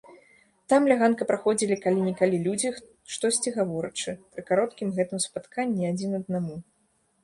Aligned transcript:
Там 0.71 0.87
ля 0.91 0.95
ганка 1.01 1.27
праходзілі 1.31 1.77
калі-нікалі 1.83 2.41
людзі, 2.49 2.73
штосьці 3.17 3.49
гаворачы, 3.61 4.11
пры 4.35 4.41
кароткім 4.53 4.87
гэтым 5.01 5.27
спатканні, 5.31 5.83
адзін 5.95 6.11
аднаму. 6.25 6.55